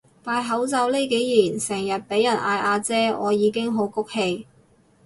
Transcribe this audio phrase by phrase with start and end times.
[0.23, 4.47] 戴口罩呢幾年成日畀人嗌阿姐我已經好谷氣